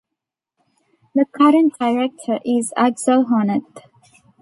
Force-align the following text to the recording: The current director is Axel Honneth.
The 1.13 1.25
current 1.25 1.77
director 1.79 2.39
is 2.43 2.73
Axel 2.75 3.25
Honneth. 3.25 3.83